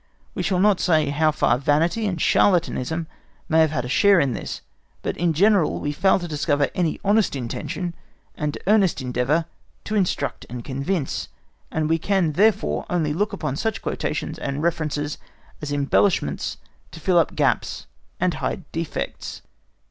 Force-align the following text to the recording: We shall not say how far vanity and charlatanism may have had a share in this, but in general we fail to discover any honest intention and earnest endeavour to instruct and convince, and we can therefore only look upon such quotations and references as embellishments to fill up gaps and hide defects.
We 0.33 0.41
shall 0.41 0.57
not 0.57 0.79
say 0.79 1.09
how 1.11 1.29
far 1.31 1.59
vanity 1.59 2.07
and 2.07 2.17
charlatanism 2.19 3.05
may 3.47 3.59
have 3.59 3.69
had 3.69 3.85
a 3.85 3.87
share 3.87 4.19
in 4.19 4.33
this, 4.33 4.61
but 5.03 5.15
in 5.15 5.31
general 5.31 5.79
we 5.79 5.91
fail 5.91 6.17
to 6.17 6.27
discover 6.27 6.69
any 6.73 6.99
honest 7.05 7.35
intention 7.35 7.93
and 8.33 8.57
earnest 8.65 8.99
endeavour 8.99 9.45
to 9.83 9.93
instruct 9.93 10.43
and 10.49 10.65
convince, 10.65 11.27
and 11.69 11.87
we 11.87 11.99
can 11.99 12.31
therefore 12.31 12.87
only 12.89 13.13
look 13.13 13.31
upon 13.31 13.55
such 13.55 13.83
quotations 13.83 14.39
and 14.39 14.63
references 14.63 15.19
as 15.61 15.71
embellishments 15.71 16.57
to 16.89 16.99
fill 16.99 17.19
up 17.19 17.35
gaps 17.35 17.85
and 18.19 18.33
hide 18.33 18.63
defects. 18.71 19.43